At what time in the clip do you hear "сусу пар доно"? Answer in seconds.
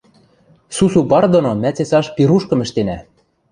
0.75-1.51